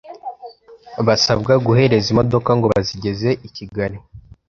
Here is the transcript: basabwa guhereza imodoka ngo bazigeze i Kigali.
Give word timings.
basabwa 1.07 1.53
guhereza 1.65 2.07
imodoka 2.13 2.49
ngo 2.57 2.65
bazigeze 2.73 3.29
i 3.47 3.49
Kigali. 3.55 3.97